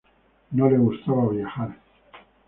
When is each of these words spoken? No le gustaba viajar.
No 0.49 0.67
le 0.67 0.79
gustaba 0.79 1.29
viajar. 1.31 1.77